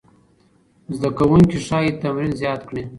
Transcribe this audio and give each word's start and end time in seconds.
زده 0.95 1.09
کوونکي 1.17 1.57
ښايي 1.65 1.91
تمرین 2.01 2.31
زیات 2.41 2.61
کړي. 2.69 2.83